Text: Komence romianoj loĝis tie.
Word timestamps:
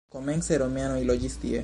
Komence 0.13 0.55
romianoj 0.61 0.99
loĝis 1.11 1.41
tie. 1.45 1.59